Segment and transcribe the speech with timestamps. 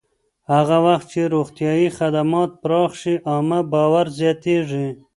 [0.53, 4.87] هغه وخت چې روغتیایي خدمات پراخ شي، عامه باور زیاتېږي.